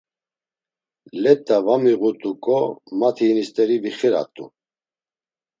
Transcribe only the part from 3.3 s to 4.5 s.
steri vixirat̆u.